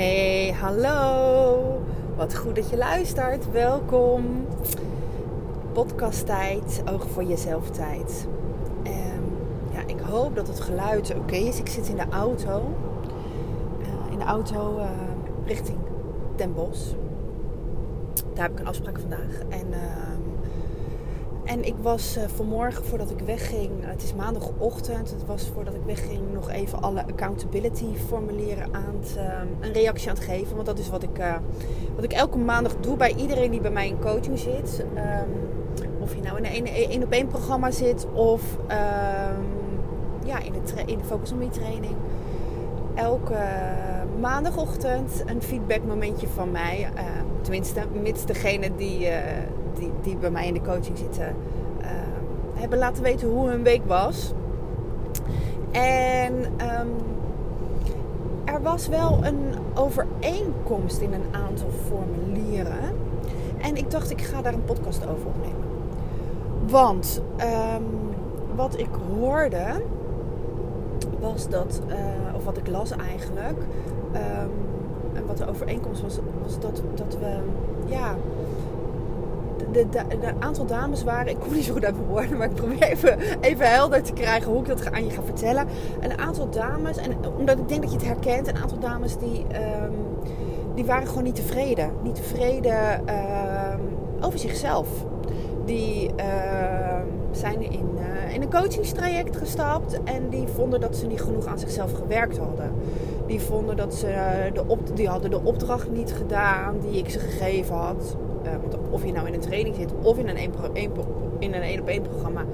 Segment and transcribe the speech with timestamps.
[0.00, 1.82] Hey, hallo.
[2.16, 3.50] Wat goed dat je luistert.
[3.50, 4.46] Welkom.
[5.72, 8.26] Podcasttijd, oog voor jezelf tijd.
[8.86, 8.92] Um,
[9.72, 11.58] ja, ik hoop dat het geluid oké is.
[11.58, 12.74] Ik zit in de auto.
[13.80, 14.90] Uh, in de auto uh,
[15.44, 15.78] richting
[16.36, 16.92] Den Bosch.
[18.34, 19.38] Daar heb ik een afspraak vandaag.
[19.48, 19.66] En...
[19.70, 20.29] Uh,
[21.50, 25.80] en ik was uh, vanmorgen, voordat ik wegging, het is maandagochtend, het was voordat ik
[25.86, 29.22] wegging, nog even alle accountability formulieren aan het, uh,
[29.60, 30.54] een reactie aan het geven.
[30.54, 31.22] Want dat is wat ik,
[31.94, 34.84] wat ik elke maandag doe bij iedereen die bij mij in coaching zit.
[34.94, 35.48] Um,
[36.00, 39.46] of je nou in een 1 op 1 programma zit of um,
[40.24, 41.94] ja, in, de in de Focus on Me training.
[42.94, 43.38] Elke
[44.20, 46.88] maandagochtend een feedback momentje van mij.
[47.40, 49.08] tenminste, mits degene die
[49.80, 51.34] die, die bij mij in de coaching zitten,
[51.80, 51.86] uh,
[52.54, 54.32] hebben laten weten hoe hun week was.
[55.70, 56.90] En um,
[58.44, 59.40] er was wel een
[59.74, 62.94] overeenkomst in een aantal formulieren.
[63.58, 65.68] En ik dacht, ik ga daar een podcast over opnemen.
[66.68, 67.22] Want
[67.74, 67.84] um,
[68.54, 69.64] wat ik hoorde,
[71.20, 71.94] was dat, uh,
[72.34, 73.58] of wat ik las eigenlijk,
[74.12, 74.50] um,
[75.12, 77.36] en wat de overeenkomst was, was dat, dat we,
[77.86, 78.14] ja,
[79.72, 81.94] de, aantal dames waren, ik kom niet zo goed uit
[82.36, 85.66] maar ik probeer even, even helder te krijgen hoe ik dat aan je ga vertellen.
[86.00, 89.44] Een aantal dames, en omdat ik denk dat je het herkent, een aantal dames die,
[89.84, 89.94] um,
[90.74, 91.90] die waren gewoon niet tevreden.
[92.02, 93.80] Niet tevreden um,
[94.20, 94.88] over zichzelf.
[95.64, 96.24] Die uh,
[97.30, 101.58] zijn in, uh, in een coachingstraject gestapt en die vonden dat ze niet genoeg aan
[101.58, 102.72] zichzelf gewerkt hadden.
[103.26, 104.14] Die vonden dat ze
[104.52, 108.16] de op, die hadden de opdracht niet gedaan die ik ze gegeven had.
[108.44, 110.92] Uh, want of je nou in een training zit of in een 1
[111.38, 112.44] in een 1 op 1 programma.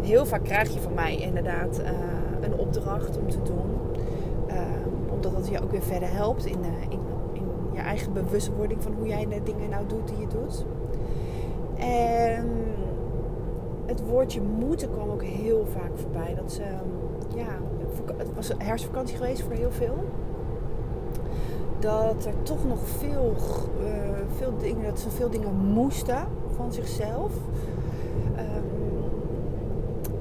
[0.00, 1.88] Heel vaak krijg je van mij inderdaad uh,
[2.40, 3.70] een opdracht om te doen.
[4.48, 4.56] Uh,
[5.12, 6.98] omdat dat je ook weer verder helpt in, in,
[7.72, 10.64] je eigen bewustwording van hoe jij de dingen nou doet die je doet.
[11.76, 12.48] En
[13.86, 16.34] het woordje moeten kwam ook heel vaak voorbij.
[16.34, 16.62] Dat ze,
[17.36, 17.58] ja,
[18.16, 20.04] het was herfstvakantie geweest voor heel veel
[21.80, 23.34] dat er toch nog veel,
[23.82, 23.88] uh,
[24.36, 26.26] veel dingen, dat ze veel dingen moesten
[26.56, 27.32] van zichzelf.
[28.36, 29.04] Um,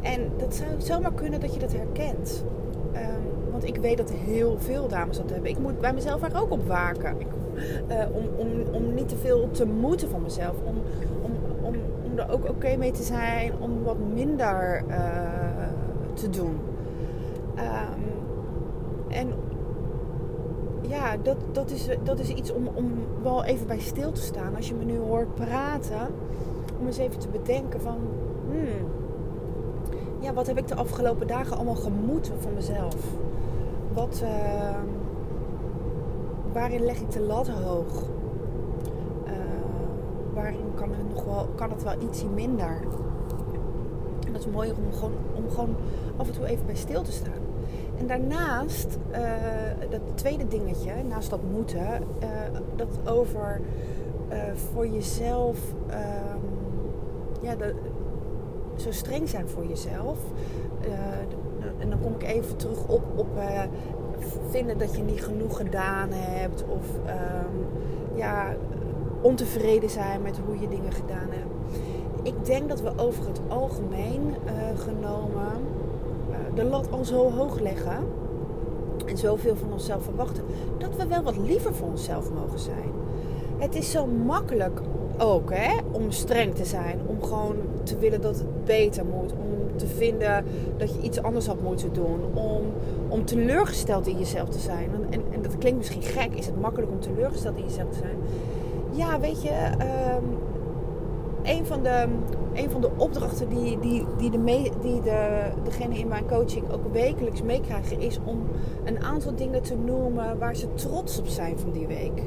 [0.00, 2.44] en dat zou zomaar kunnen dat je dat herkent.
[2.94, 5.50] Um, want ik weet dat heel veel dames dat hebben.
[5.50, 7.16] Ik moet bij mezelf er ook op waken.
[7.88, 10.54] Uh, om, om, om niet te veel te moeten van mezelf.
[10.64, 10.74] Om,
[11.22, 11.74] om, om,
[12.04, 13.52] om er ook oké mee te zijn.
[13.58, 14.96] Om wat minder uh,
[16.14, 16.58] te doen.
[17.56, 18.08] Um,
[19.08, 19.32] en
[20.90, 22.92] ja, dat, dat, is, dat is iets om, om
[23.22, 24.56] wel even bij stil te staan.
[24.56, 26.08] Als je me nu hoort praten,
[26.80, 27.98] om eens even te bedenken van...
[28.50, 28.88] Hmm,
[30.18, 32.94] ja, wat heb ik de afgelopen dagen allemaal gemoeten van mezelf?
[33.92, 34.80] Wat, uh,
[36.52, 38.02] waarin leg ik de lat hoog?
[39.26, 39.32] Uh,
[40.34, 42.80] waarin kan het, nog wel, kan het wel ietsje minder?
[44.44, 45.76] En dat is mooi om gewoon, om gewoon
[46.16, 47.42] af en toe even bij stil te staan.
[47.98, 49.18] En daarnaast, uh,
[49.90, 51.80] dat tweede dingetje, naast dat moeten,
[52.22, 52.28] uh,
[52.76, 53.60] dat over
[54.32, 54.36] uh,
[54.72, 55.58] voor jezelf,
[55.90, 56.40] um,
[57.40, 57.74] ja, de,
[58.76, 60.18] zo streng zijn voor jezelf.
[61.78, 63.28] en dan kom ik even terug op, op
[64.50, 66.64] vinden dat je niet genoeg gedaan hebt.
[66.68, 67.66] Of um,
[68.14, 68.54] ja,
[69.20, 71.78] ontevreden zijn met hoe je dingen gedaan hebt.
[72.22, 74.34] Ik denk dat we over het algemeen
[74.76, 75.52] genomen
[76.54, 77.98] de lat al zo hoog leggen
[79.06, 80.44] en zoveel van onszelf verwachten,
[80.78, 82.92] dat we wel wat liever voor onszelf mogen zijn.
[83.58, 84.80] Het is zo makkelijk
[85.18, 89.76] ook hè, om streng te zijn, om gewoon te willen dat het beter moet, om
[89.76, 90.44] te vinden
[90.76, 92.62] dat je iets anders had moeten doen, om,
[93.08, 94.90] om teleurgesteld in jezelf te zijn.
[95.10, 98.16] En, en dat klinkt misschien gek, is het makkelijk om teleurgesteld in jezelf te zijn?
[98.90, 99.70] Ja, weet je,
[100.18, 100.38] um,
[101.42, 102.06] een van de,
[102.54, 106.92] een van de opdrachten die, die, die, de die de, degene in mijn coaching ook
[106.92, 108.42] wekelijks meekrijgen, is om
[108.84, 112.22] een aantal dingen te noemen waar ze trots op zijn van die week.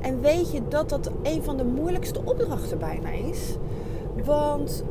[0.00, 3.56] En weet je dat dat een van de moeilijkste opdrachten bijna is?
[4.24, 4.84] Want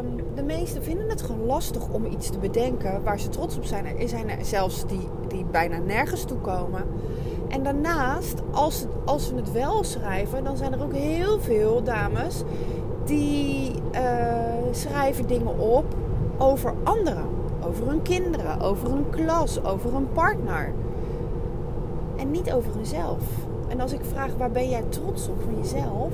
[0.00, 3.64] um, de meesten vinden het gewoon lastig om iets te bedenken waar ze trots op
[3.64, 3.86] zijn.
[3.86, 6.84] Er zijn er zelfs die, die bijna nergens toe komen.
[7.52, 12.42] En daarnaast, als, als we het wel schrijven, dan zijn er ook heel veel dames
[13.04, 14.00] die uh,
[14.70, 15.84] schrijven dingen op
[16.38, 17.24] over anderen.
[17.66, 20.72] Over hun kinderen, over hun klas, over hun partner.
[22.16, 23.22] En niet over hunzelf.
[23.68, 26.12] En als ik vraag waar ben jij trots op van jezelf,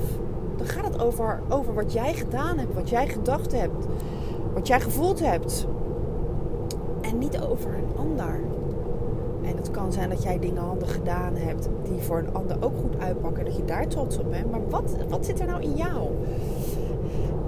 [0.57, 3.85] dan gaat het over, over wat jij gedaan hebt, wat jij gedacht hebt,
[4.53, 5.67] wat jij gevoeld hebt.
[7.01, 8.39] En niet over een ander.
[9.43, 12.77] En het kan zijn dat jij dingen handig gedaan hebt die voor een ander ook
[12.77, 13.45] goed uitpakken.
[13.45, 14.51] Dat je daar trots op bent.
[14.51, 16.07] Maar wat, wat zit er nou in jou?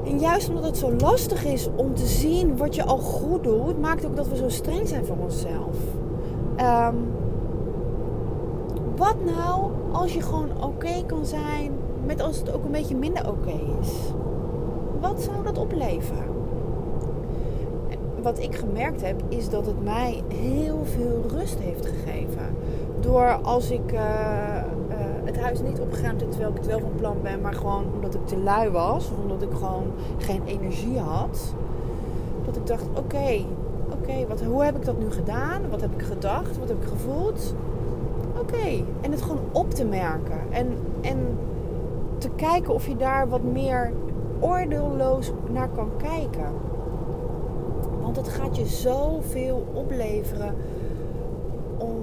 [0.06, 3.80] En juist omdat het zo lastig is om te zien wat je al goed doet,
[3.80, 5.76] maakt ook dat we zo streng zijn voor onszelf.
[6.60, 6.96] Um,
[8.96, 11.72] wat nou als je gewoon oké kan zijn
[12.06, 13.92] met als het ook een beetje minder oké is?
[15.00, 16.41] Wat zou dat opleveren?
[18.22, 22.56] Wat ik gemerkt heb, is dat het mij heel veel rust heeft gegeven.
[23.00, 26.96] Door als ik uh, uh, het huis niet opgeruimd heb terwijl ik het wel van
[26.96, 31.54] plan ben, maar gewoon omdat ik te lui was, omdat ik gewoon geen energie had.
[32.46, 33.46] Dat ik dacht: oké,
[33.92, 35.62] oké, wat hoe heb ik dat nu gedaan?
[35.70, 36.60] Wat heb ik gedacht?
[36.60, 37.54] Wat heb ik gevoeld?
[38.40, 38.84] Oké.
[39.02, 40.40] En het gewoon op te merken.
[40.50, 40.68] En,
[41.02, 41.18] en
[42.18, 43.92] te kijken of je daar wat meer
[44.40, 46.46] oordeelloos naar kan kijken.
[48.14, 50.56] Want het gaat je zoveel opleveren
[51.78, 52.00] om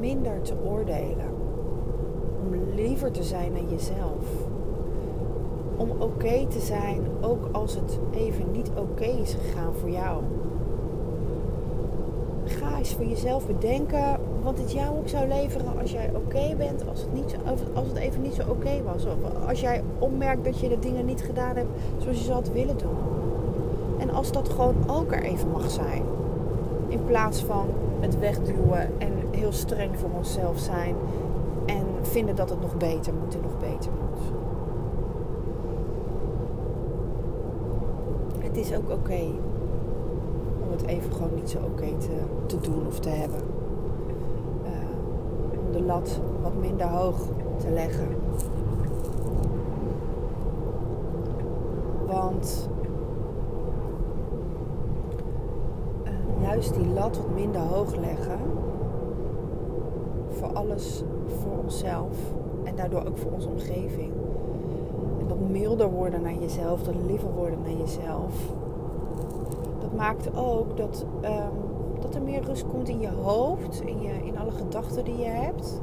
[0.00, 1.26] minder te oordelen.
[2.44, 4.24] Om liever te zijn naar jezelf.
[5.76, 10.22] Om oké te zijn, ook als het even niet oké is gegaan voor jou.
[12.44, 16.88] Ga eens voor jezelf bedenken wat het jou ook zou leveren als jij oké bent,
[16.88, 17.36] als het, niet
[17.74, 19.04] als het even niet zo oké was.
[19.04, 22.52] Of als jij opmerkt dat je de dingen niet gedaan hebt zoals je ze had
[22.52, 22.96] willen doen.
[23.98, 26.02] En als dat gewoon ook er even mag zijn.
[26.88, 27.66] In plaats van
[28.00, 30.94] het wegduwen en heel streng voor onszelf zijn.
[31.66, 34.32] En vinden dat het nog beter moet en nog beter moet.
[38.38, 39.22] Het is ook oké
[40.64, 42.16] om het even gewoon niet zo oké te,
[42.46, 43.40] te doen of te hebben
[45.76, 47.16] de lat wat minder hoog
[47.56, 48.08] te leggen.
[52.06, 52.68] Want
[56.04, 56.10] uh,
[56.56, 58.38] juist die lat wat minder hoog leggen
[60.28, 62.16] voor alles, voor onszelf
[62.64, 64.12] en daardoor ook voor onze omgeving.
[65.20, 68.34] En dat milder worden naar jezelf, dat liever worden naar jezelf.
[69.80, 71.30] Dat maakt ook dat um,
[72.00, 75.24] dat er meer rust komt in je hoofd, in, je, in alle gedachten die je
[75.24, 75.80] hebt.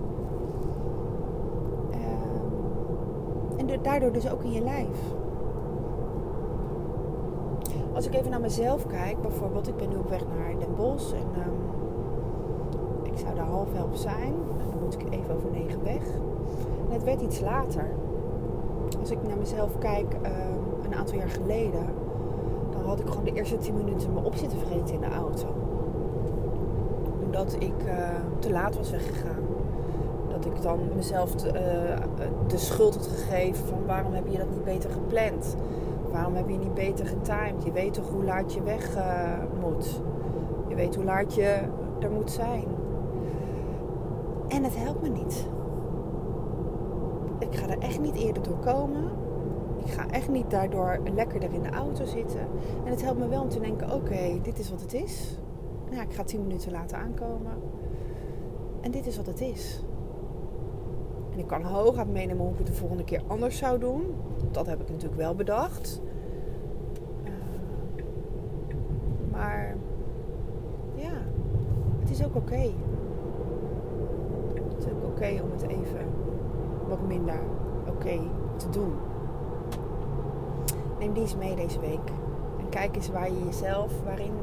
[1.91, 4.97] Uh, en daardoor dus ook in je lijf.
[7.93, 11.13] Als ik even naar mezelf kijk, bijvoorbeeld, ik ben nu op weg naar Den Bosch
[11.13, 11.53] en um,
[13.03, 14.33] ik zou daar half elf zijn.
[14.59, 16.03] En dan moet ik even over negen weg.
[16.87, 17.89] En het werd iets later.
[18.99, 20.29] Als ik naar mezelf kijk, uh,
[20.83, 21.85] een aantal jaar geleden,
[22.71, 25.47] dan had ik gewoon de eerste tien minuten me op zitten vreten in de auto
[27.33, 29.42] dat ik uh, te laat was weggegaan.
[30.43, 34.49] Dat ik dan mezelf de, uh, de schuld had gegeven van waarom heb je dat
[34.49, 35.55] niet beter gepland?
[36.11, 37.63] Waarom heb je niet beter getimed?
[37.63, 40.01] Je weet toch hoe laat je weg uh, moet?
[40.67, 41.59] Je weet hoe laat je
[41.99, 42.65] er moet zijn.
[44.47, 45.47] En het helpt me niet.
[47.39, 49.03] Ik ga er echt niet eerder door komen.
[49.85, 52.47] Ik ga echt niet daardoor lekkerder in de auto zitten.
[52.85, 55.37] En het helpt me wel om te denken: oké, dit is wat het is
[55.95, 57.53] ja, ik ga tien minuten laten aankomen.
[58.81, 59.83] En dit is wat het is.
[61.33, 64.15] En ik kan hooguit meenemen hoe ik het de volgende keer anders zou doen.
[64.51, 66.01] Dat heb ik natuurlijk wel bedacht.
[67.23, 67.31] Uh,
[69.31, 69.75] maar
[70.95, 71.13] ja,
[71.99, 72.69] het is ook oké.
[74.53, 76.05] Het is ook oké om het even
[76.87, 77.39] wat minder
[77.87, 78.19] oké
[78.55, 78.93] te doen.
[80.99, 82.09] Neem die eens mee deze week.
[82.59, 84.33] En kijk eens waar je jezelf, waarin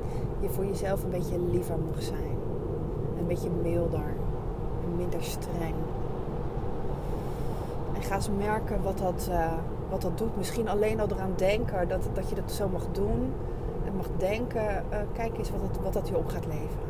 [0.41, 2.39] je voor jezelf een beetje liever mag zijn.
[3.19, 4.15] Een beetje milder.
[4.85, 5.75] En minder streng.
[8.01, 9.53] En ga eens merken wat dat, uh,
[9.91, 10.37] wat dat doet.
[10.37, 13.33] Misschien alleen al eraan denken dat, dat je dat zo mag doen.
[13.87, 16.89] En mag denken, uh, kijk eens wat, het, wat dat je op gaat leveren.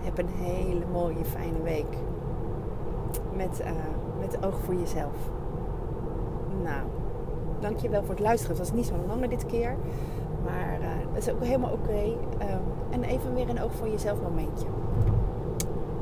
[0.00, 1.96] Heb een hele mooie, fijne week.
[3.32, 3.70] Met, uh,
[4.20, 5.16] met oog voor jezelf.
[6.62, 6.82] Nou,
[7.60, 8.56] dankjewel voor het luisteren.
[8.56, 9.76] Het was niet zo lang dit keer.
[10.44, 10.78] Maar
[11.12, 12.16] dat is ook helemaal oké.
[12.90, 14.66] En even weer een oog voor jezelf momentje.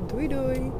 [0.07, 0.73] Doei doei!